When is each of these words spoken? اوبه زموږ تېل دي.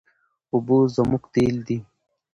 اوبه 0.53 0.77
زموږ 0.95 1.23
تېل 1.33 1.55
دي. 1.67 1.77